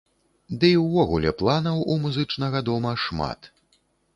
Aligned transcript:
Ды 0.61 0.69
і 0.77 0.79
ўвогуле 0.85 1.33
планаў 1.41 1.83
у 1.91 1.99
музычнага 2.07 2.65
дома 2.71 2.95
шмат. 3.07 3.39